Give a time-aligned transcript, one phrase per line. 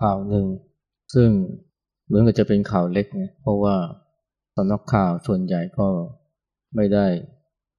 [0.00, 0.46] ข่าวหนึ่ง
[1.14, 1.30] ซึ่ง
[2.06, 3.76] เหมือนกับจะเป็นข่าวเล็กนะเพราะว่า
[4.56, 5.88] สำนักข่าวส่วนใหญ่ก็
[6.74, 7.06] ไม่ได้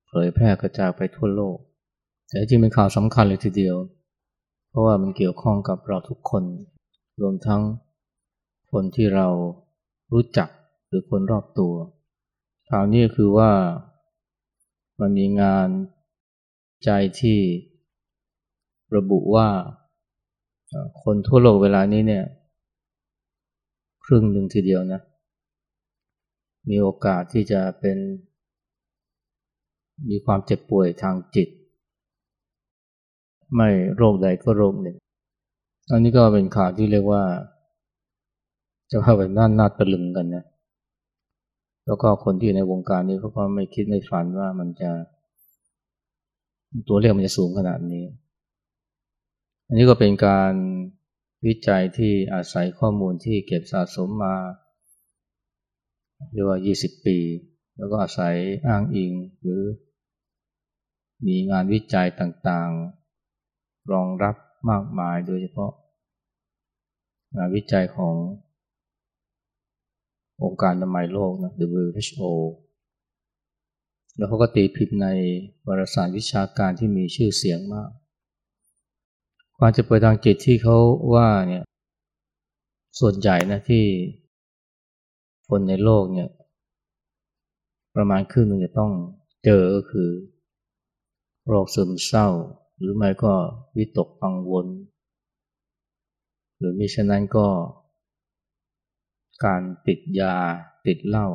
[0.07, 1.57] เผยแพร่กระจายไปทั่วโลก
[2.27, 3.75] แต่จริงเป็นข่าวสำคัญเลยทีเดียว
[4.69, 6.43] เพราะว่ามันเกี่ยวข้องกับเราทุกคน
[7.21, 7.61] รวมทั้ง
[8.71, 9.27] คนที่เรา
[10.13, 10.49] รู้จัก
[10.87, 11.73] หรือคนรอบตัว
[12.69, 13.51] ข่าวนี้คือว่า
[14.99, 15.67] มันมีงาน
[16.85, 17.39] ใจที่
[18.95, 19.47] ระบุว่า
[21.03, 22.23] คนทั่วโลกเวลานี้เนี่ย
[24.05, 25.01] ครึ่งหนึ่งทีเดียวนะ
[26.69, 27.97] มีโอกาสที่จะเป็น
[30.09, 31.49] มีความเจ็บป่วยทางจิต
[33.55, 34.97] ไม่โรคใดก็โรคหนึ่ง
[35.91, 37.23] อันนี้ก็เป็นข่าวที่เรียกว่า
[38.91, 40.45] จะเข้าไปน่านาตะลึงกันนะ
[41.85, 44.89] แล้วก็คนที่ในวงการนี้เขาก็ไม่คิดไม่ฝันว่ามันจะ
[46.87, 48.03] ตัวเลขมันจะสูงขนาดนี้
[49.71, 50.53] อันนี้ก็เป็นการ
[51.47, 54.35] วิจัยที่อาศัยข้อมูลที่เก็บสะสมมา
[56.31, 57.17] เรียกว่า 20 ปี
[57.77, 58.35] แล้วก็อาศัย
[58.67, 59.63] อ้างอิงหรือ
[61.27, 64.35] มีงานวิจัยต่างๆ รองรับ
[64.69, 65.71] มากมายโดยเฉพาะ
[67.37, 68.15] งานวิจัยของ
[70.43, 72.23] องค์การอนามัยโลกนะ WHO
[74.17, 75.07] แล้วเขาก็ตีพิมพ์ใน
[75.67, 77.91] วารสารวิชาการที่มีชื่อเสียงมาก
[79.61, 80.77] ความเจ็บป่วยทางจิตที่เขา
[81.13, 81.63] ว่าเนี่ย
[82.99, 83.85] ส่วนใหญ่นะที่
[85.49, 86.29] คนในโลกเนี่ย
[87.95, 88.91] ประมาณครึ่งหนึ่งจะต้อง
[89.45, 90.09] เจอก็คือ
[91.47, 92.27] โรคซึมเศร้า
[92.79, 93.33] หรือไม่ก็
[93.77, 94.65] วิตกกังวล
[96.57, 97.47] หรือมิฉะนั้นก็
[99.45, 100.35] การติดยา
[100.87, 101.27] ติดเหล้า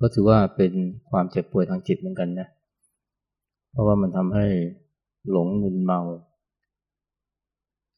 [0.00, 0.72] ก็ถือว่าเป็น
[1.10, 2.48] ความเจ็บป่วยทางจิตเหมือนกันนะ
[3.70, 4.46] เพราะว่ามันทำให้
[5.30, 6.00] หลงมึนเมา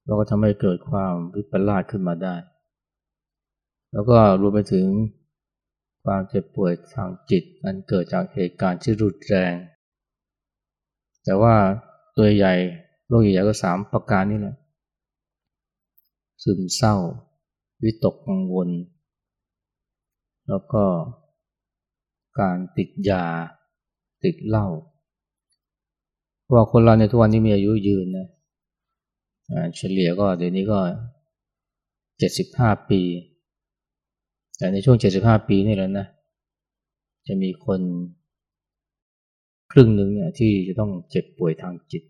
[0.04, 2.36] แล้วก็ทำให้เกิดความวิปลาสขึ้นมาได้
[3.92, 4.86] แล้วก็รวมไปถึง
[6.04, 9.54] ความเจ็บป่วยทางจิตอันเกิดจากเหตุการณ์ที่รุนแรง
[11.24, 11.54] แต่ว่า
[12.16, 12.54] ตัวใหญ่
[13.08, 14.56] โรคใหญ่ก็สามประการนี่แหละ
[16.42, 16.96] ซึมเศร้า
[17.82, 18.68] วิตกกังวล
[20.48, 20.84] แล้วก็
[22.40, 23.24] การติดยา
[24.24, 24.68] ติดเหล้า
[26.52, 28.26] ว่าคนเราในทุกวันนี้มีอายุยืนนะ
[29.76, 30.78] เฉลี่ยก็เดี๋ยวนี้ก็
[32.18, 33.00] เจ็ดสิบห้าปี
[34.56, 36.06] แต่ในช่วงเจ็ดสิบห้าปีนี่แหละนะ
[37.26, 37.80] จะมีคน
[39.72, 42.02] ครึ่งหนึ่งเนี่ยที่จะต้องเจ็บป่วยทางจิต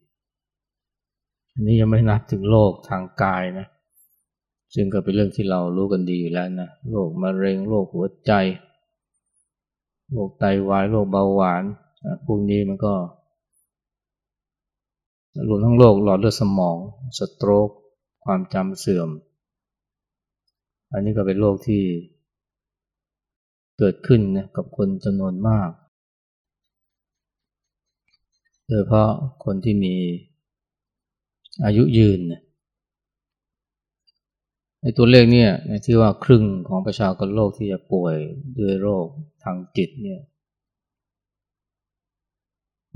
[1.52, 3.66] อันนี้ยังไม่นับถึงโรคทางกายนะ
[4.74, 8.32] ซึ่งก็เป็นเรื่องที่เรารู้กันดีอยู่แล้วนะ โรคมะเร็ง โรคหัวใจ
[10.10, 11.64] โรคไตวาย โรคเบาหวาน
[12.26, 12.94] พวกนี้มันก็
[15.48, 16.76] รวมทั้งโรคหลอดเลือดสมอง
[17.18, 17.68] สโตรก
[18.24, 19.08] ความจำเสื่อม
[20.92, 21.82] อันนี้ก็เป็นโรคที่
[23.78, 25.70] เกิดขึ้นนะกับคนจำนวนมาก
[28.68, 29.10] โดยเพราะ
[29.44, 29.94] คนที่มี
[31.64, 32.20] อายุยืน
[34.80, 35.50] ในตัวเลขเนี่ย
[35.84, 38.16] ที่ว่าครึ่งของประชากรโลกที่จะป่วย
[38.58, 39.06] ด้วยโรค
[39.44, 40.20] ทางจิตเนี่ย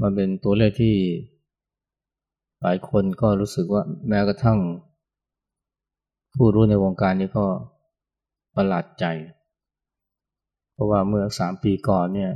[0.00, 0.96] มันเป็นตัวเลขที่
[2.62, 4.58] หลายคนก็รู้สึกว่าแม้กระทั่ง
[6.36, 7.46] ผู้รู้ในวงการนี้ก็
[8.56, 9.04] ประหลาดใจ
[10.72, 12.32] เพราะว่าเมื่อสามปีก่อนเนี่ย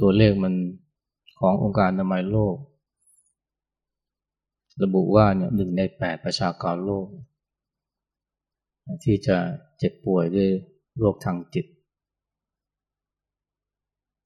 [0.00, 0.54] ตัวเลขมัน
[1.38, 2.56] ขององค์การอนามัยโลก
[4.82, 7.06] ระบุว่าเนี่ยหนึ่งในแปดประชากรโลก
[9.04, 9.36] ที่จะ
[9.78, 10.48] เจ็บป่วยด้วย
[10.98, 11.66] โรคทางจิต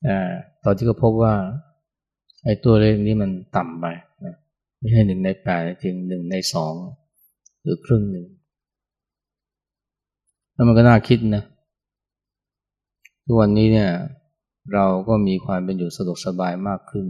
[0.03, 0.17] แต่
[0.65, 1.35] ตอนที่เขาพบว่า
[2.45, 3.87] ไอ้ตัวเลขนี้มันต่ำไป
[4.25, 4.37] นะ
[4.85, 6.75] ไม่ใช่หนึ่งในแปดจริงหนึ่งในสอง
[7.63, 8.27] หรือครึ่งหนึ่ง
[10.53, 11.45] แล้วมันก็น่าคิดนะ
[13.25, 13.91] ทุกวันนี้เนี่ย
[14.73, 17.07] เราก็มีความเป็นอยู่สะดวกสบายมากขึ้น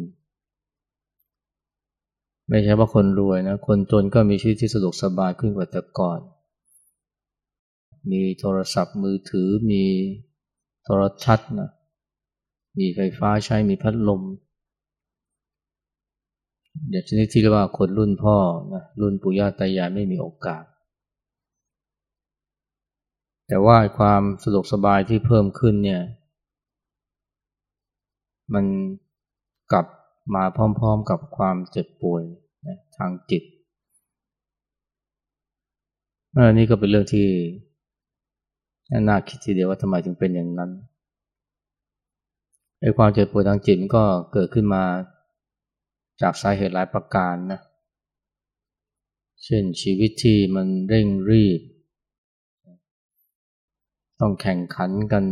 [2.49, 6.19] ไม่ใช่ว่าคนรวยนะคนจนก็มีชีวิตที่สะดวกสบายขึ้นกว่าแต่ก่อน
[8.11, 9.85] มีโทรศัพท์มือถือมี
[10.85, 11.71] โทรทัศน์นะ
[12.79, 14.23] มีไฟฟ้าใช้มีพัดลม
[16.91, 18.37] อย่างชนิดที่เรียกว่าคนรุ่นพ่อ
[18.75, 20.65] นะรุ่นปู่ย่าตายายไม่มีโอกาส
[23.49, 26.03] แต่ว่าความสะดวกสบายที่เพิ่มขึ้นเนี่ย
[28.55, 28.65] มัน
[29.73, 29.87] กลับ
[30.35, 32.23] มาพร้อมๆกับความเจ็บป่วย
[32.67, 33.43] นะทางจิต
[36.35, 37.29] อันนี้ก็เป็นเรื่องที่
[39.09, 40.71] น่าคิดทีเดียวว่าทำไมถึงเป็นอย่างนั้น
[42.81, 44.83] ไอ้ความเจ็บป่วยทางจิตมันก็เกิดขึ้นมา
[46.21, 47.61] จากสาเหตุหลายประการนะ
[49.45, 51.61] เช่นชีวิตที่มันเร่งรีบ
[54.21, 55.25] ต้องแข่งขันกัน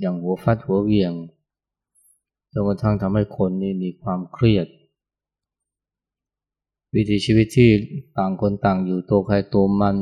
[0.00, 1.12] อย่างหัวฟัดหัวเวียง
[2.52, 4.66] จนกระทั่งทำให้คนนี่มีความเครียด
[6.94, 7.70] วิถีชีวิตที่
[8.18, 9.96] ต่างคนต่างอยู่ตัวใครตัวมัน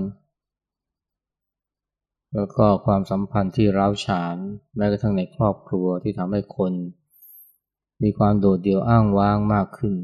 [2.35, 4.37] แล้วก็ความสัมพันธ์ที่ร้าวฉาน
[4.76, 6.73] แม้กระทั่งในครอบครัวที่ทำให้คน
[8.05, 9.95] มีความโดดเดี่ยวอ้างว้างมากขึ้น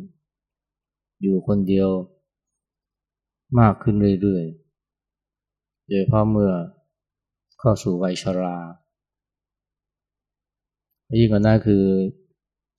[1.20, 1.88] อยู่คนเดียว
[3.60, 6.52] มากขึ้นเรื่อยๆโดยเพราะเมื่อ
[7.58, 8.56] เข้าสู่วัยชรา
[11.18, 11.84] ยิ่งกว่านั้นคือ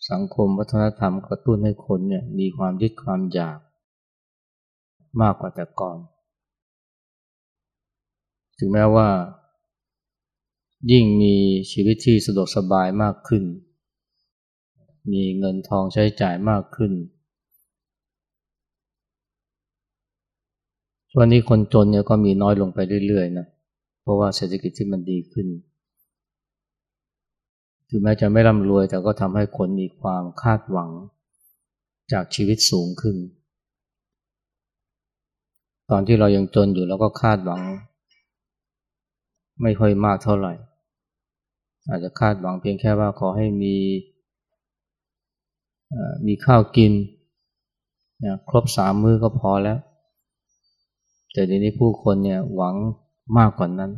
[0.09, 3.59] สังคมวัฒนธรรมกระตุ้นให้คนเนี่ยมีความยึดความอยาก
[5.21, 5.97] มากกว่าแต่ก่อน
[8.59, 9.09] ถึงแม้ว่า
[10.91, 11.35] ยิ่งมี
[11.71, 13.43] ชีวิตที่สะดวกสบายมากขึ้น
[15.11, 16.91] มีเงินทองใช้จ่ายมากขึ้น
[21.17, 23.47] วันนี้คนจนเนี่ยก็มีน้อยลงไปเรื่อยๆนะ
[24.01, 25.47] เพราะว่าเศรษฐกิจที่มันดีขึ้น
[27.89, 30.89] ถึงแม้จะไม่ร่ำรวยแต่ก็ทำให้คนมีความคาดหวัง
[32.11, 33.15] จากชีวิตสูงขึ้น
[35.91, 37.61] ตอนที่เรายังจนอยู่เราก็คาดหวัง
[39.61, 40.53] ไม่ค่อยมากเท่าไหร่
[41.89, 43.75] อาจจะคาดหวังเพียงแค่ว่าขอให้มี
[46.27, 46.91] มีข้าวกิน
[48.49, 49.77] ครบสามมื้อก็พอแล้ว
[51.33, 52.75] แต่ทีนี้ผู้คนเนี่ยหวัง
[53.37, 53.91] มากกว่านั้น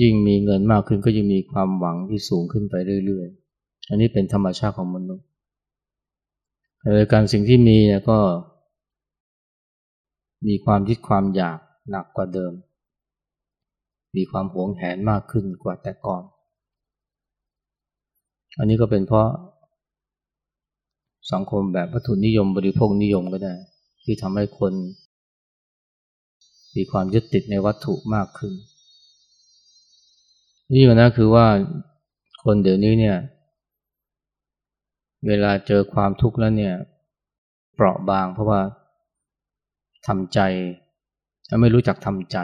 [0.00, 2.74] ยิ่งมีเงินมากขึ้นก็ยิ่งมีความหวังที่สูงขึ้นไป
[3.06, 5.26] เรื่อยๆ อันนี้เป็นธรรมชาติของมนุษย์
[6.94, 8.18] โดยการสิ่งที่มีเนี่ยก็
[10.46, 11.58] มีความยึดความอยาก
[11.90, 12.52] หนักกว่าเดิม
[14.16, 16.22] มีความหวงแหนมากขึ้นกว่าแต่ก่อน
[18.58, 19.28] อันนี้ก็เป็นเพราะ
[21.32, 23.54] สังคมแบบวัตถุนิยมบริโภคนิยมก็ได้
[24.04, 24.72] ที่ทำให้คน
[26.76, 28.52] มีความยึดติดในวัตถุมากขึ้น
[30.74, 31.46] นี่นะคือว่า
[32.44, 33.16] คนเดี๋ยวนี้เนี่ย
[35.28, 36.74] เวลาเจอความทุกข์แล้วเนี่ย
[37.74, 38.60] เปราะบางเพราะว่า
[40.06, 40.40] ทำใจ
[41.60, 42.38] ไม่รู้จักทำใจ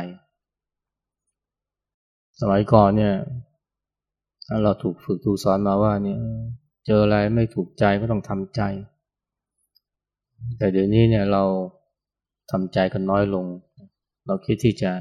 [2.40, 3.14] สมัยก่อนเนี่ย
[4.64, 6.20] เราถูกฝึกถูกสอนมาว่าเนี่ย
[6.86, 8.62] เจออะไรไม่ถูกใจก็ต้องทำใจ
[10.58, 11.44] แต่เดี๋ยวนี้เนี่ยเรา
[12.50, 13.46] ทำใจกันน้อยลง
[14.26, 14.92] เราคิดที่จะ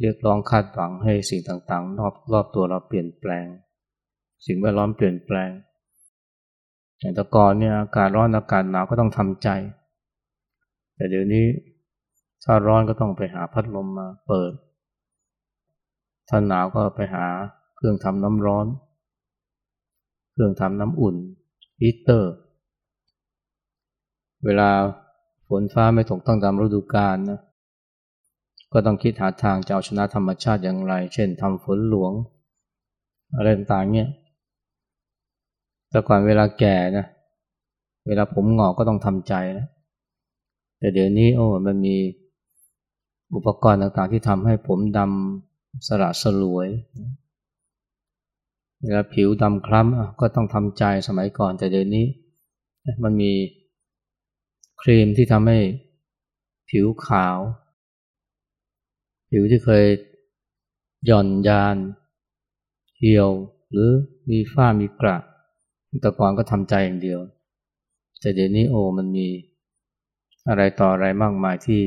[0.00, 3.46] เรียกร้องคาดหวังให้สิ่งต่างๆ รอบรอบตัวเราเปลี่ยนแปลง
[4.46, 5.50] สิ่งแวดล้อมเปลี่ยนแปลง
[6.98, 9.48] อย่างตะกอนเนี่ยอากาศร้อนอากาศหนาวก็ต้องทำใจ
[10.94, 11.46] แต่เดี๋ยวนี้
[12.44, 14.52] ถ้าร้อนก็ต้องไปหาพัดลมมาเปิด
[16.28, 17.26] ถ้าหนาวก็ไปหา
[17.76, 18.66] เครื่องทำน้ำร้อน
[20.38, 21.16] เครื่องทำน้ำอุ่น
[21.80, 22.32] ฮีเตอร์
[24.44, 24.70] เวลา
[25.48, 27.40] ฝนฟ้าไม่ตกต้องตามฤดูกาลนะ
[28.72, 32.12] ก็ต้องคิดหาทางจะเอาชนะธรรมชาติอย่างไร เช่นทำฝนหลวง
[33.36, 34.10] อะไรต่างๆเนี่ย
[35.90, 37.06] แต่ก่อนเวลาแก่นะ
[38.06, 39.66] เวลาผมหงอกก็ต้องทำใจนะ
[40.78, 41.96] แต่เดี๋ยวนี้โอ้มันมี
[43.34, 46.68] อุปกรณ์ต่างๆที่ทำให้ผมดำสระสลวย
[48.82, 52.06] เวลาผิวดำคล้ำก็ต้องทำใจสมัยก่อนแต่เดี๋ยวนี้
[53.04, 53.32] มันมี
[54.82, 55.58] ครีมที่ทำให้
[56.70, 57.38] ผิวขาว
[59.30, 59.86] ผิวที่เคย
[61.06, 61.76] หย่อนยาน
[62.96, 63.30] เหี่ยว
[63.70, 63.90] หรือ
[64.30, 65.16] มีฝ้ามีกระ
[66.00, 67.20] แต่ก่อนก็ทำใจอย่างเดียว
[68.20, 69.28] แต่เดี๋ยวนี้โอ้มันมี
[70.48, 71.84] อะไรต่ออะไรมากมายที่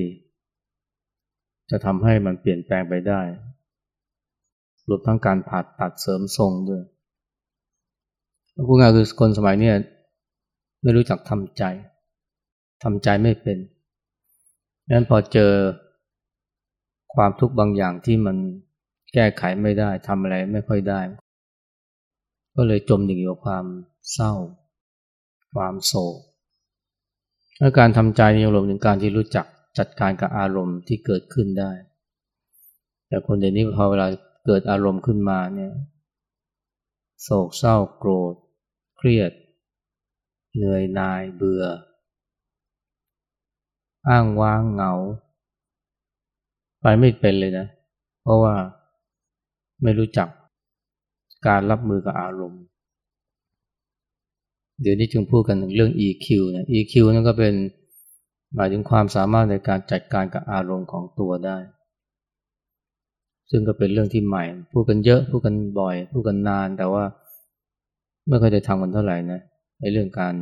[1.70, 3.22] จะทำให้มันเปลี่ยนแปลงไปได้
[4.90, 6.82] รวมทั้งการผ่าตัดเสริมทรงด้วย
[8.68, 9.72] ผู้งานคือคนสมัยนี้
[10.82, 11.64] ไม่รู้จักทำใจ
[12.84, 13.58] ทำใจไม่เป็น
[14.90, 15.52] นั้นพอเจอ
[17.16, 18.38] ความทุกข์บางอย่างที่มัน
[19.14, 21.02] แก้ไขไม่ได้ทำอะไรไม่ค่อยได้
[22.56, 23.66] ก็เลยจมดิ่งอยู่กับความ
[24.14, 24.34] เศร้า
[25.56, 26.18] ความโศก
[27.60, 29.46] และการทำใจนี่รวมถึงการที่รู้จัก
[29.78, 31.72] จัดการกับอารมณ์ที่เกิดขึ้นได้
[33.08, 34.08] แต่คนเดี๋ยวนี้พอเวลา
[34.46, 35.74] เกิดอารมณ์ขึ้นมาเนี่ย
[37.22, 38.34] โศกเศร้าโกรธ
[38.98, 39.32] เครียด
[40.56, 41.64] เหนื่อยนายเบื่อ
[44.10, 44.94] อ้างว้างเหงา
[46.82, 47.68] ไปไม่เป็นเลยนะ
[48.22, 48.56] เพราะว่า
[49.84, 50.30] ไม่รู้จัก
[51.48, 52.62] การรับมือกับอารมณ์
[54.82, 57.54] เดี๋ยวนี้จึงพูดกันถึงเรื่อง EQ นะ EQ นั่นก็เป็น
[58.56, 61.58] หมายถึงความสามารถในการจัดการกับอารมณ์ของตัวได้
[63.52, 64.44] ซึ่งก็เป็นเรื่องที่ใหม่
[64.74, 67.04] พูดกันเยอะพูดกันบ่อย พูดกันนาน แต่ว่า
[68.28, 69.40] ไม่เคยได้ทำกันเท่าไหร่นะ
[69.80, 70.34] ในเรื่องการ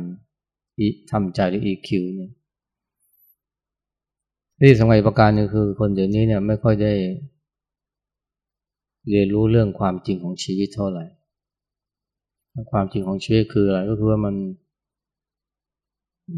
[1.10, 2.30] ทำใจหรือ EQ เนี่ย
[4.60, 6.92] ที่สำคัญประการนึงคือคนเดี๋ยวนี้เนี่ยไม่ค่อยได้
[9.10, 11.04] เรียนรู้เรื่องความจริงของชีวิตเท่าไหร่
[12.72, 14.34] ความจริงของชีวิตคืออะไรก็คือว่ามัน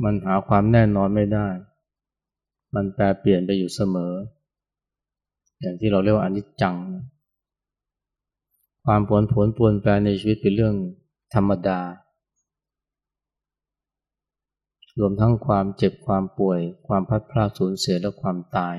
[0.05, 1.49] มันหาความแน่นอนไม่ได้
[2.75, 4.13] มันแปรเปลี่ยนไปอยู่เสมอ
[5.63, 6.77] อย่างที่เราเรียกว่าอนิจจัง
[8.85, 10.75] ความผลผลปวนแปรในชีวิตเป็นเรื่อง
[11.35, 11.81] ธรรมดา
[15.01, 18.77] รวมทั้งความเจ็บความป่วย ความพัดพลาดสูญเสียและความตาย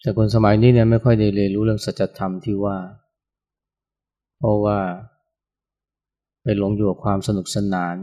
[0.00, 2.78] แต่คนสมัยนี้เนี่ยไม่ค่อยได้เรียนรู้เรื่องสัจธรรมที่ว่า
[4.38, 4.78] เพราะว่า
[6.42, 7.96] ไปหลงอยู่กับความสนุกสนาน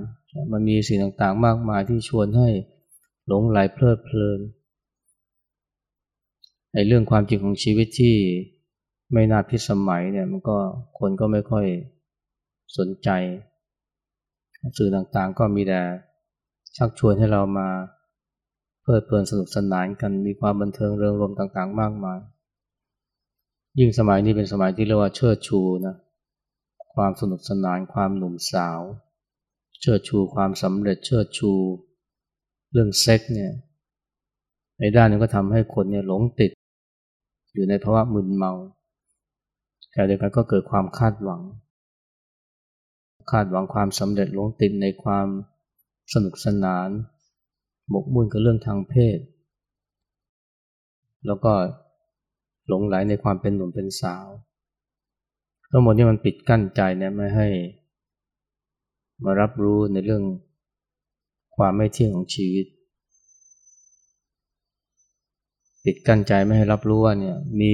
[0.51, 2.49] มันมีสิ่งต่างๆ มากมายที่ชวนให้
[3.27, 4.39] หลงไหลเพลิดเพลิน
[6.73, 8.15] ในเรื่องความจริงของชีวิตที่
[9.13, 10.57] ไม่น่าพิสมัยเนี่ยมันก็
[10.99, 11.65] คนก็ไม่ค่อย
[12.77, 13.09] สนใจ
[14.77, 15.81] สื่อต่างๆก็มีแต่
[16.77, 17.69] ชักชวนให้เรามา
[18.81, 22.19] เพลิดเพลินสนุกสนานกันมีความบันเทิงเริงรมต่างๆ มากมาย
[23.79, 25.95] ยิ่งสมัยนี้เป็นสมัยที่เรียกว่าเชิดชูนะ
[26.95, 28.79] ความสนุกสนานความหนุ่มสาว
[29.81, 31.51] เชิดชูความสำเร็จเชิดชู
[32.71, 33.51] เรื่องเซ็กเนี่ย
[34.79, 36.51] ในด้านนึงก็ทำให้คนเนี่ยหลงติด
[37.53, 38.53] อยู่ในภาวะมึนเมา
[39.91, 41.41] แต่เดียวกันก็เกิดความคาดหวัง
[43.31, 45.27] คาดหวังความสำเร็จหลงติดในความ
[46.13, 46.89] สนุกสนาน
[47.89, 49.19] หมกมุ่นกับเรื่องทางเพศ
[51.27, 51.53] แล้วก็
[52.67, 54.27] หลงไหลในความเป็นหนุ่มเป็นสาว
[55.71, 57.47] ทั้งหมดนี้มันปิดกั้นใจเนี่ยไม่ให้
[59.23, 60.23] มารับรู้ในเรื่อง
[61.55, 62.65] ความไม่เที่ยงของชีวิต
[65.83, 67.73] ปิดกั้นใจไม่ให้รับรู้ว่าเนี่ยมี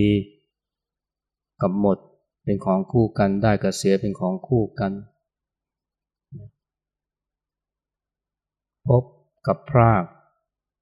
[1.61, 1.97] กับหมด
[2.43, 4.91] เป็นของคู่กันได้กับเสียเป็นของคู่กัน
[8.87, 9.03] พบ
[9.47, 10.03] กับพราก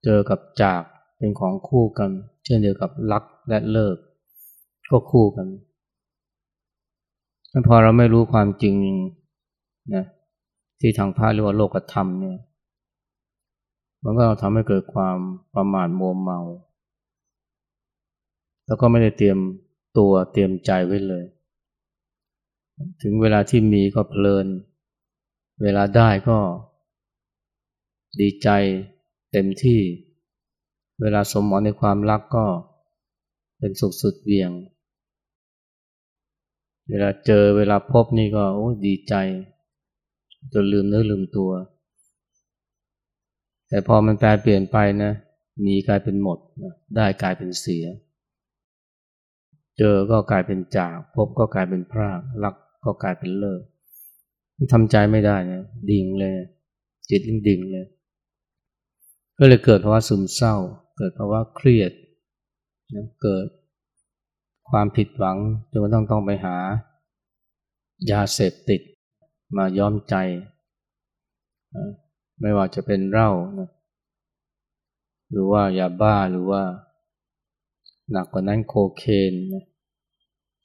[0.03, 0.81] เจอกับจาก
[1.17, 2.11] เป็นของคู่กัน
[2.43, 3.97] เช่นเดียวกับรักและเลิก
[4.89, 5.47] ก็คู่กัน
[7.67, 8.75] พอเราไม่รู้ความจริง
[9.93, 10.05] นะ
[10.79, 12.37] ที่ทางพระเรียกว่าโลกธรรมเนี่ย
[14.03, 15.17] มันก็ทำให้เกิดความ
[15.55, 16.39] ประมาทโมเมา
[18.67, 19.37] แล้วก็ไม่ได้เตรียม
[19.97, 21.25] ตัวเตรียมใจไว้เลย
[23.01, 24.47] ถึงเวลาที่มีก็เพลิน
[25.63, 26.39] เวลาได้ก็
[28.19, 28.49] ดีใจ
[29.31, 29.81] เต็มที่
[31.01, 32.45] เวลาสมหวังในความรักก็
[33.59, 34.51] เป็นสุขสุดเวียง
[36.89, 39.13] เวลาเจอเวลาพบนี่ก็โอ้ดีใจ
[40.53, 41.51] จนลืมเนื้อลืมตัว
[43.67, 45.11] แต่พอมันแปลเปลี่ยนไปนะ
[45.65, 47.85] มีกลายเป็นหมดนะได้กลายเป็นเสีย
[49.77, 52.55] เจอก็กลายเป็นจาก พบก็กลายเป็นพรากรัก
[52.85, 53.61] ก็กลายเป็นเลิก
[54.73, 56.35] ทำใจไม่ได้นะดิ่งเลย
[57.09, 57.85] จิตดิ่งเลย
[59.37, 60.55] ก็เลยเกิดภาวะซึมเศร้า
[60.97, 61.91] เกิดภาวะเครียด
[62.95, 63.47] นะเกิด
[64.69, 65.37] ความผิดหวัง
[65.71, 66.57] จนกระทั่งต้องไปหา
[68.11, 68.81] ยาเสพติด
[69.57, 70.15] มาย้อมใจ
[72.41, 73.69] ไม่ว่าจะเป็นเหล้านะ
[75.31, 76.63] หรือว่ายาบ้าหรือว่า
[78.11, 79.33] หนักกว่านั้นโคเคน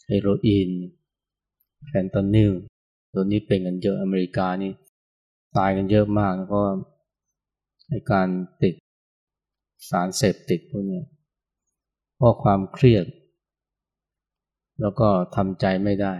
[0.07, 0.71] เฮโรอีน
[1.87, 2.53] แฟนตานิล
[3.13, 4.73] ตัวนี้เป็นกันเยอะอเมริกานี่
[5.57, 6.63] ตายกันเยอะมากเพราะ
[7.89, 8.29] ในการ
[8.63, 8.75] ติด
[9.91, 11.01] สารเสพติดพวกนี้
[12.17, 13.07] เพราะความเครียด
[14.81, 16.15] แล้วก็ทำใจไม่ได้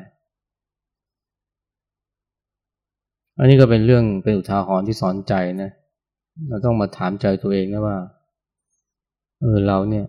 [3.39, 5.71] อันนี้ก็เป็นเรื่องเป็นอุทาหรณ์ที่สอนใจนะ
[6.49, 7.99] เราต้องมาถามใจตัวเองนะว่า
[9.41, 10.07] เออเราเนี่ย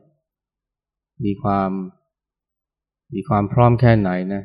[1.25, 1.71] มีความ
[3.13, 4.43] มีความพร้อมแค่ไหนนะ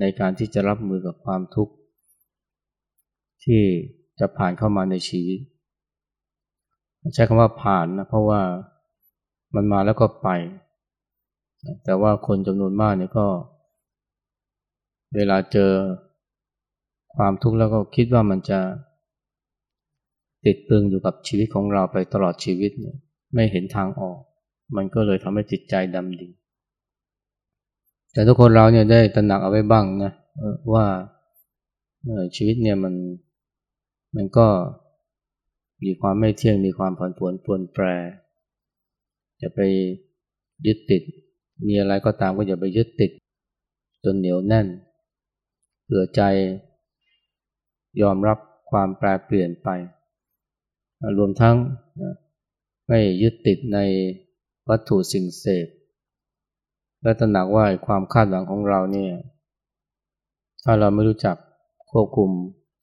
[0.00, 1.74] ในการที่จะรับมือกับความทุกข์
[3.44, 3.62] ที่
[4.20, 5.40] จะผ่านเข้ามาในชีวิต
[7.14, 8.40] ใช้คำว่าผ่านนะเพราะว่า
[9.54, 10.28] มันมาแล้วก็ไป
[11.84, 13.26] แต่ว่าคนจำนวนมากเนี่ยก็
[15.16, 15.72] เวลาเจอ
[17.16, 18.60] ความทุกข์แล้วก็คิดว่ามันจะ
[20.44, 22.96] ติดตึงอยู่กับชีวิตของเราไปตลอดชีวิตเนี่ย
[23.34, 24.20] ไม่เห็นทางออก
[24.76, 26.32] มันก็เลยทำให้จิตใจดำดิ่ง
[28.12, 30.12] แต่ทุกคนเราเนี่ยได้ตระหนักเอาไว้บ้างนะ
[30.72, 30.86] ว่า
[32.36, 32.94] ชีวิตเนี่ยมัน
[34.16, 34.46] มันก็
[35.84, 37.84] มีความไม่เที่ยงมีความผันผวนปวนแปร
[39.40, 39.60] จะไป
[40.66, 41.02] ยึดติด
[41.66, 43.10] มีอะไรก็ตามก็อย่าไปยึดติด
[44.04, 44.66] จนเหนียวแน่น
[45.84, 46.22] เผื่อใจ
[48.02, 48.38] ยอมรับ
[48.70, 49.68] ความแปรเปลี่ยนไป
[51.18, 51.56] รวมทั้ง
[52.88, 53.78] ไม่ยึดติดใน
[54.68, 55.66] วัตถุสิ่งเสพ
[57.02, 59.12] และตระหนักว่าความคาดหวังของเราเนี่ย
[60.64, 61.36] ถ้าเราไม่รู้จัก
[61.90, 62.30] ควบคุม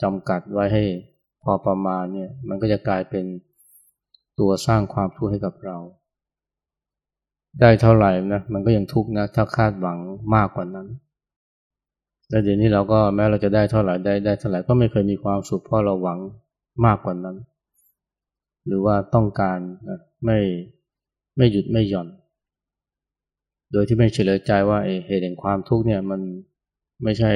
[0.03, 0.83] จำกัดไว้ให้
[1.43, 3.25] พอประมาณเนี่ย มันก็จะกลายเป็น
[4.39, 5.77] ตัวสร้างความทุกข์ให้กับเรา
[7.61, 9.99] ได้เท่าไหร่นะ มันก็ยังทุกข์นะ ถ้าคาดหวัง
[10.35, 10.87] มากกว่านั้น
[12.29, 16.19] แล้วเดี๋ยวนี้เราก็แม้เราจะได้เท่าไหร่ได้ได้เท่าไหร่ก็ไม่เคยมีความสุขเพราะเราหวัง
[16.85, 17.37] มากกว่านั้น
[18.65, 19.59] หรือว่าต้องการ
[19.89, 20.39] นะไม่
[21.37, 22.07] ไม่หยุดไม่หย่อน
[23.71, 26.21] โดยที่ไม่เฉลยใจว่าเหตุแห่งความทุกข์เนี่ยมัน
[27.03, 27.31] ไม่ใช่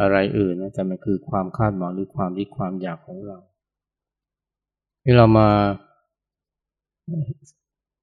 [0.00, 3.38] อะไรอื่นนะแต่มันคือความคาดหวังหรือความที่ความอยากของเรา
[5.02, 5.48] ที่เรามา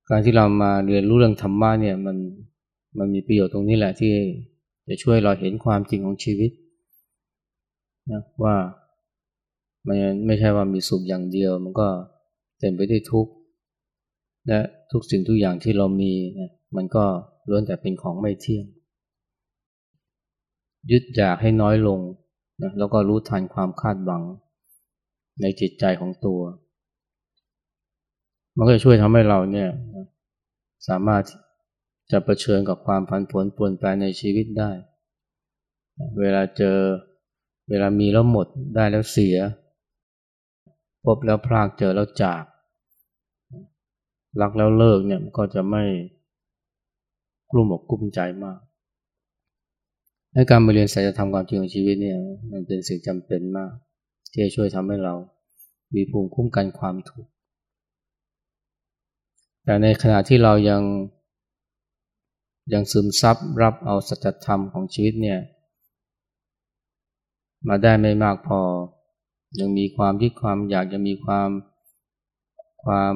[0.09, 2.17] การที่เรามาเรียนรู้เรื่องธรรมะเนี่ยมัน
[2.97, 4.11] มันมีประโยชน์ตรงนี้แหละที่
[4.87, 6.51] จะช่วยเราเห็นความจริงของชีวิต
[8.11, 8.55] นะว่า
[9.87, 11.87] มันไม่ใช่ว่ามีสุขอย่างเดียว มันก็
[12.59, 13.31] เต็มไปด้วยทุกข์
[14.49, 17.05] และทุกสิ่งทุกอย่างที่เรามีนะมันก็
[17.49, 18.65] ล้วนแต่เป็นของไม่เที่ยง
[20.91, 21.99] ยึดอยากให้น้อยลง
[22.63, 24.23] นะแล้วก็รู้ทันความคาดหวัง
[25.41, 26.41] ในจิตใจของตัว
[28.57, 29.69] มันก็จะช่วยทำให้เราเนี่ย
[30.87, 31.23] สามารถ
[32.11, 34.71] จะะเผชิญกับความผันผวนปวนแปรในชีวิตได้
[36.19, 36.77] เวลาเจอ
[37.69, 39.37] เวลามีแล้วหมดได้แล้วเสีย
[41.05, 42.43] พบแล้วพลากเจอแล้วจาก
[44.41, 45.83] รักแล้วเลิกเนี่ยก็จะไม่
[47.51, 48.59] กลุ้มอกกลุ้มใจมาก
[50.33, 52.17] ให้การมาเรียนสายธรรมความจริงของชีวิตเนี่ย
[52.51, 53.71] มันเป็นสิ่งจำเป็นมาก
[54.31, 55.13] ที่จะช่วยทำให้เรา
[55.95, 57.29] มีภูมิคุ้มกันความทุกข์
[59.63, 60.81] แต่ในขณะที่เรายัง
[62.73, 65.39] ยังซึมซับรับเอาสัจธรรมของชีวิตเนี่ย
[67.67, 68.59] มาได้ไม่มากพอ
[69.59, 71.49] ยังมีความที่ความอยากยังมีความ
[72.83, 73.15] ความ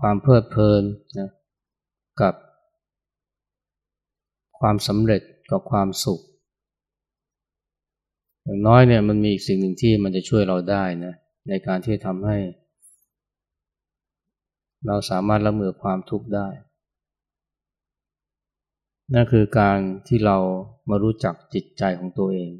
[0.00, 0.82] ความเพลิดเพลิน
[1.18, 1.30] นะ
[2.20, 2.34] กับ
[4.60, 6.20] ความสำเร็จกับความสุข
[8.42, 11.14] อย่างน้อยเนี่ยมันมีอีกสิ่งหนึ่งที่มันจะช่วยเราได้นะ
[11.48, 12.38] ในการที่ทำให้
[14.86, 16.48] เราสามารถละเมือความทุกข์ได้
[19.12, 20.38] นั่นคือการที่เรา
[20.88, 22.50] มารู้จักจิตใจของตัวเอง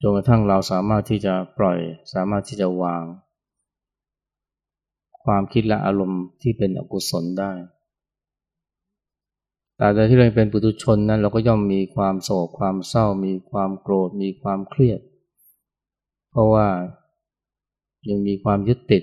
[0.00, 1.78] จนกระทั่งเราสามารถที่จะปล่อย
[2.14, 3.04] สามารถที่จะวาง
[5.30, 7.52] ความคิดและอารมณ์ที่เป็นอกุศลได้
[9.76, 15.00] แต่โดยที่เราเป็นปุถุชนนั้น เราก็ย่อมมีความโศกความเศร้า มีความโกรธ มีความเครียด
[16.30, 16.68] เพราะว่า
[18.08, 19.02] ยังมีความยึดติด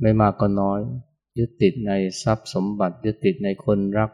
[0.00, 0.80] ไม่มากก็น้อย
[1.38, 4.10] ยึดติดในทรัพย์สมบัติ ยึดติดในคนรัก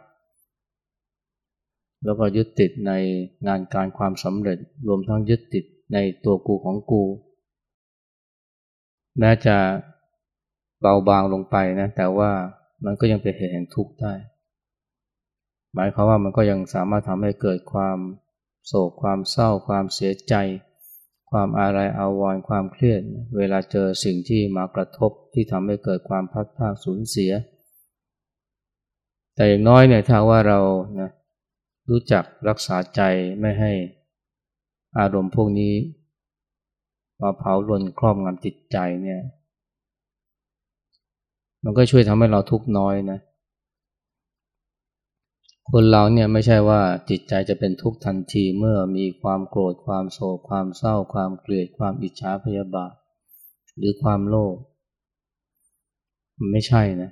[2.05, 2.93] แล้วก็ยึดติดใน
[3.47, 7.03] งานการความสำเร็จ รวมทั้งยึดติดในตัวกูของกู
[9.19, 9.57] แม้จะ
[10.85, 12.31] เบาบางลงไปนะ แต่ว่า
[12.85, 14.15] มันก็ยังเป็นเหตุแห่งทุกข์ได้
[15.75, 17.99] หมายความว่ามันก็ยังสามารถทำให้เกิดความ
[18.67, 20.35] โศกความเศร้า ความเสียใจ
[21.31, 23.01] ความอาลัยอาวรณ์ความเครียด
[23.37, 27.33] เวลาเจอสิ่งที่มากระทบที่ทำให้เกิดความพัดพาสูญเสีย
[29.35, 30.61] แต่อย่างน้อยเนี่ยถ้าว่าเรา
[31.01, 31.11] นะ
[31.91, 33.01] รู้จักรักษาใจ
[33.41, 33.73] ไม่ให้
[34.99, 35.75] อารมณ์พวกนี้
[37.21, 39.21] มาเผาลนครอบงำจิตใจเนี่ย
[41.65, 43.19] มันก็ช่วยทำให้เราทุกข์น้อยนะ
[45.71, 52.93] คนเราเนี่ยไม่ใช่ว่าจิตใจจะเป็นทุกข์ทันทีเมื่อมีความโกรธความโศกความเศร้า ความเกลียดความอิจฉาพยาบาท
[53.77, 54.57] หรือความโลภ
[56.39, 57.11] มันไม่ใช่นะ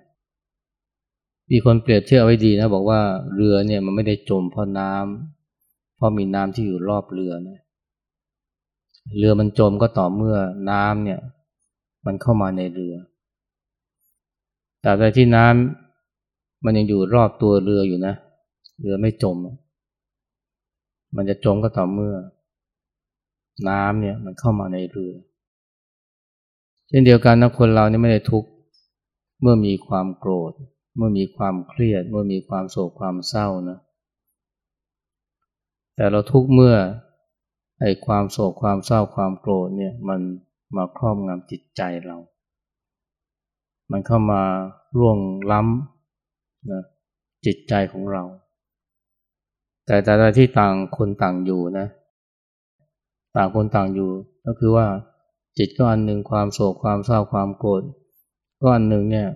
[1.51, 3.01] มีคนเปรียบเทียบเอาไว้ดีนะ บอกว่า
[3.35, 7.59] เรือเนี่ยมันไม่ได้จมเพราะน้ำเพราะมีน้ำที่อยู่รอบเรือนะ
[9.19, 10.37] เรือมันจมก็ต่อเมื่อ
[10.71, 11.21] น้ำเนี่ย
[12.07, 12.95] มันเข้ามาในเรือ
[14.83, 18.15] แต่ใดที่น้ำมันยังอยู่รอบตัวเรืออยู่นะ
[18.81, 19.37] เรือไม่จม
[21.17, 22.15] มันจะจมก็ต่อเมื่อ
[23.69, 25.13] น้ำเนี่ยมันเข้ามาในเรือ
[26.89, 28.49] เช่นเดียวกันนะคนเราเนี่ไม่ได้ทุกข์
[29.41, 30.53] เมื่อมีความโกรธ
[30.97, 33.79] เมื่อมีความเครียด เมื่อมีความโศกความเศร้านะ
[35.97, 36.75] แต่เราทุกข์เมื่อ
[37.81, 40.21] ไอ้ความโศกความเศร้าความโกรธเนี่ยมัน
[40.77, 42.17] มาครอบงำจิตใจเรา
[43.93, 44.43] มันเข้ามา
[44.99, 45.19] ร่วง
[45.53, 46.83] ล้ำนะ
[47.47, 48.23] จิตใจของเรา
[49.87, 51.87] แต่แต่ที่ต่างคนต่างอยู่นะ
[53.37, 54.11] ต่างคนต่างอยู่
[54.47, 54.87] ก็คือว่า
[55.59, 57.83] จิตก็อันหนึ่งความโศกความเศร้าความโกรธ
[58.63, 59.29] ก็อันหนึ่งเนี่ย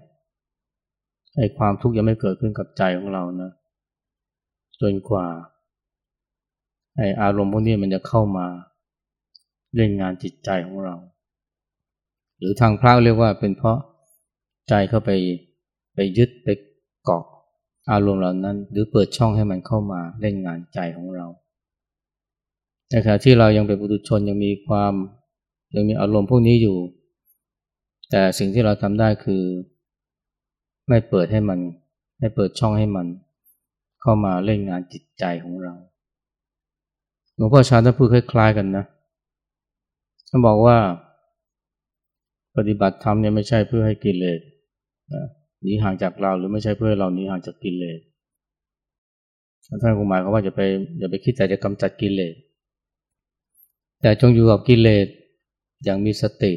[1.37, 3.51] ไอ้ความทุกข์ยังไม่เกิดขึ้นกับใจของเรานะ
[4.81, 5.27] จนกว่า
[6.97, 8.47] ไอ้อารมณ์พวกนี้มันจะเข้ามา
[9.77, 10.95] เล่นงานจิตใจของเรา
[12.39, 13.79] หรือทางพระเรียกว่าเป็นเพราะ
[14.69, 15.11] ใจเข้าไป
[15.95, 16.49] ไปยึดไป
[17.05, 17.25] เกาะ
[17.93, 21.27] อารมณ์เหล่านั้น หรือเปิดช่องให้มันเข้ามาเล่นงานใจของเรา
[22.91, 24.93] ในขณะที่เรายังเป็นปุถุชนยังมีความ
[25.75, 26.77] ยังมีอารมณ์พวกนี้อยู่
[28.11, 29.43] แต่สิ่งที่เราทำได้คือ
[30.89, 31.59] ไม่เปิดให้มัน
[32.19, 33.07] ไม่เปิดช่องให้มัน
[34.01, 35.75] เข้ามาเล่นงานจิตใจของเรา
[37.37, 38.85] หลวงพ่อชาท่านพูดคล้ายๆกันนะ
[40.29, 40.77] ท่านบอกว่า
[42.57, 44.41] ปฏิบัติธรรมเนี่ยไม่ใช่เพื่อให้กิเลส
[45.63, 48.01] หนีห่างจากเราหรือไม่ใช่เพื่อเราหนีห่างจากกิเลส
[49.83, 50.61] ท่านคงหมายความว่าจะไป
[50.99, 52.35] อย่าไปคิดแต่จะกำจัดกิเลส
[54.03, 55.07] แต่จงอยู่กับกิเลส
[55.85, 56.53] อย่างมีสติ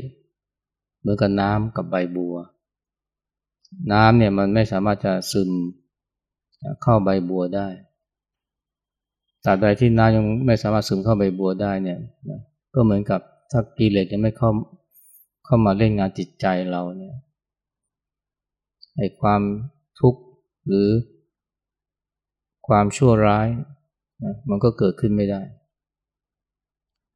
[1.00, 2.36] เหมือนกับน้ำกับใบบัว
[3.92, 5.50] น้ำเนี่ยมันไม่สามารถจะซึม
[6.82, 7.68] เข้าใบบัวได้
[9.46, 12.00] ตราบใดที่น้ำยังไม่สามารถซึมเข้าใบบัวได้เนี่ย
[12.74, 14.50] ก็เหมือนกับถ้ากิเลสยังไม่เข้า
[15.46, 17.16] เข้ามาเล่นงานจิตใจเราเนี่ย
[19.00, 19.42] ไอ้ความ
[20.00, 20.22] ทุกข์
[20.68, 20.90] หรือ
[22.68, 23.48] ความชั่วร้าย
[24.24, 25.42] นะมันก็เกิดขึ้นไม่ได้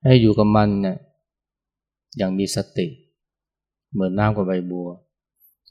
[0.04, 0.98] ให้อยู่กับมันเนี่ย
[2.18, 2.88] อย่างมีสติ
[3.94, 4.88] เหมือนน้ำกับใบบัว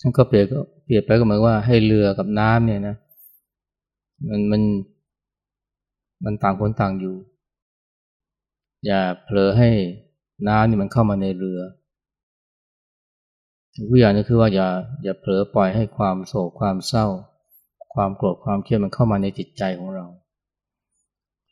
[0.00, 0.46] ฉันก็เปรียบ
[0.84, 2.96] เปรียบไปก็เหมือนว่าให้เรือกับน้ำเนี่ยนะ
[4.28, 4.62] มันมัน
[6.24, 7.14] มันต่างคนต่างอยู่
[8.86, 9.70] อย่าเผลอให้
[10.48, 11.60] น้ำนี่มันเข้ามาในเรือ
[13.90, 14.68] วิญญาณนี่คือว่าอย่า
[15.02, 17.06] อย่าเผลอปล่อยให้ความโศกความเศร้า
[17.94, 20.06] ความโกรธความเครียดมันเข้ามาในจิตใจของเรา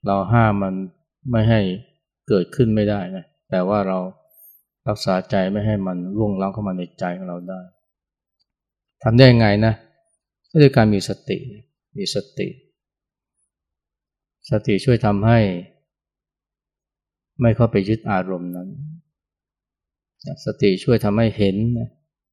[0.07, 0.75] เราห้ามมัน
[1.31, 1.61] ไม่ให้
[2.29, 3.99] เกิดขึ้นไม่ได้นะแต่ว่าเรา
[4.89, 7.61] รักษาใจไม่ให้มันล่วงล้ำเข้ามาในใจของเราได้
[9.03, 9.75] ทำได้ยังไงนะ
[10.51, 11.39] ก็ด้วยการมีสติ
[11.99, 12.49] มีสติ
[14.51, 15.39] สติช่วยทำให้
[17.41, 18.69] ไม่เข้าไปยึดอารมณ์นั้น
[20.45, 21.57] สติช่วยทำให้เห็น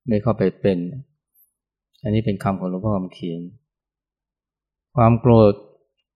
[0.07, 0.79] ไม่เข้าไปเป็น
[2.03, 3.41] อันนี้เป็นคำของหลวงพ่อคำเขียน
[4.95, 5.53] ความโกรธ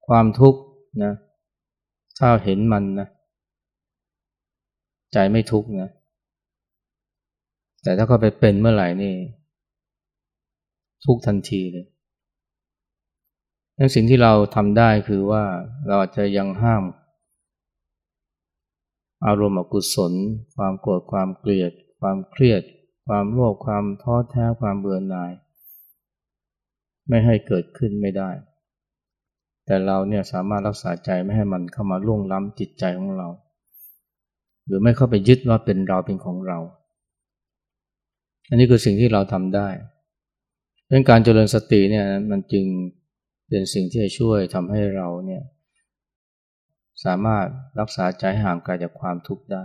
[0.08, 0.62] ความทุกข์
[1.04, 1.14] นะ
[2.20, 3.08] ถ้าเห็นมันนะ
[5.14, 5.90] ใจไม่ทุกข์นะ
[7.84, 9.14] แต่ถ้าเข้าไปเป็นเมื่อไหร่นี่
[11.06, 11.86] ทุกทันทีเลย
[13.78, 15.44] นั่นสิ่งที่เราทำได้คือว่า
[15.88, 16.84] เราจะยังห้าม
[19.26, 20.14] อารมณ์อกุศล
[20.56, 22.62] ความโกรธ ความเกลียด ความเครียด
[23.14, 25.32] ความโลภความท้อแท้ความเบื่อหน่าย
[27.08, 28.30] ไม่ให้เกิดขึ้นไม่ได้
[29.66, 33.28] แต่เราเนี่ยสามารถรักษาใจไม่ให้มันเข้ามาล่วงล้ำจิตใจของเรา
[34.66, 36.60] หรือไม่เข้าไปยึดว่าเป็นเราเป็นของเรา
[38.50, 39.68] อันนี้คือสิ่งที่เราทำได้
[40.88, 42.66] เรื่องการเจริญสติเนี่ยมันจึง
[43.50, 45.44] เป็นสิ่งที่จะช่วยทำให้เราเนี่ย
[47.04, 47.46] สามารถ
[47.80, 49.64] รักษาใจห่างไกลจากความทุกข์ได้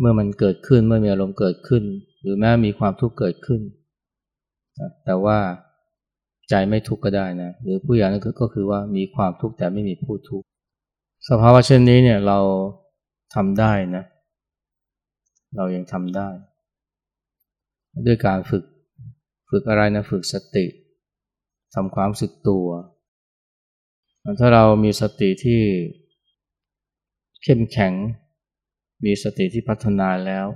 [0.00, 1.84] เมื่อมันเกิดขึ้นเมื่อมีอารมณ์เกิดขึ้น
[2.20, 3.60] หรือแม้มีความทุกข์เกิดขึ้น
[5.04, 5.38] แต่ว่า
[6.48, 10.46] ใจไม่ทุกข์ก็ได้นะหรือผู้อย่างนั้นก็คือว่ามีความทุกข์แต่ไม่มีผู้ทุกข์
[11.28, 12.38] สภาวะเช่นนี้เนี่ยเรา
[13.34, 14.04] ทำได้นะ
[15.56, 16.28] เรายังทำได้
[18.06, 18.64] ด้วยการฝึก
[19.50, 20.66] ฝึกอะไรนะฝึกสติ
[21.74, 22.66] ทำความสึกตัว
[24.40, 25.60] ถ้าเรามีสติที่
[27.42, 27.92] เข้มแข็ง
[29.04, 30.46] มีสติที่พัฒนาแล้ว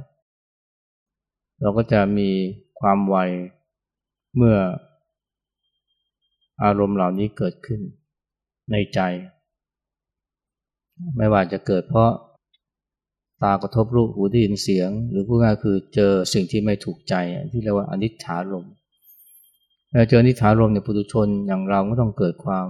[1.61, 2.31] เราก็จะมี
[2.81, 3.17] ความไว
[4.37, 4.57] เมื่อ
[6.65, 7.81] อารมณ์เหล่านี้เกิดขึ้น
[8.71, 9.01] ในใจ
[11.17, 12.11] ไม่ว่าจะเกิดเพราะ
[13.43, 17.15] ตากระทบรูปหูได้ยินเสียง หรือพูดง่ายคือเจอสิ่งที่ไม่ถูกใจ
[17.53, 18.67] ที่เรียกว่าอนิจฐารม
[20.09, 22.69] เจออนิจฐารมเนี่ยปุถุชนอย่างเราก็ต้องเกิดความ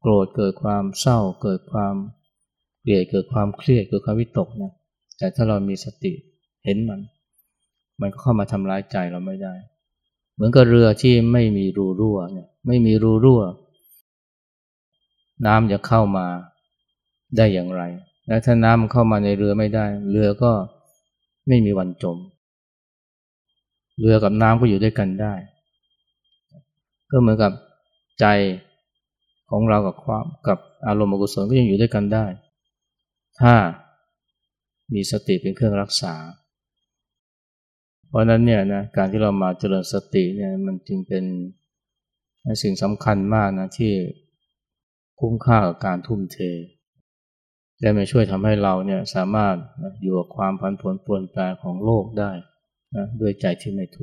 [0.00, 1.94] โกรธเกิดความเศร้าเกิดความ
[2.82, 4.72] เกลียดเกิดความเครียดเกิดความวิตกนะ
[5.18, 6.12] แต่ถ้าเรามีสติ
[6.64, 7.00] เห็นมัน
[8.00, 9.54] มันก็เข้ามาทำร้ายใจเราไม่ได้
[10.34, 13.42] เหมือนกับเรือที่ไม่มีรูรั่วเนี่ยไม่มีรูรั่ว
[15.46, 16.26] น้ำจะเข้ามา
[17.36, 17.82] ได้อย่างไร
[18.26, 20.52] และถ้าน้ำเข้ามาในเรือไม่ได้ เรือก็
[21.48, 22.16] ไม่มีวันจม
[24.00, 25.34] เรือกับน้ำก็อยู่ด้วยกันได้
[27.10, 27.52] ก็เหมือนกับ
[28.20, 28.26] ใจ
[29.50, 32.24] ของเรากับความกับอารมณ์อกุศลก็ยังอยู่ด้วยกันได้
[33.40, 33.54] ถ้า
[34.94, 36.14] มีสติเป็นเครื่องรักษา
[38.08, 41.24] เพราะนั้นเนี่ยนะการที่เรามาเจริญสติเนี่ยมันจึงเป็น
[42.62, 43.92] สิ่งสำคัญมากนะที่
[45.20, 46.38] คุ้มค่ากับการทุ่มเท
[47.80, 49.56] และมาช่วยทำให้เราเนี่ยสามารถ
[50.02, 52.32] อยู่กับความพันผวนปวนแปรของโลกได้
[52.96, 54.00] นะด้วยใจที่ไม่ทุกข์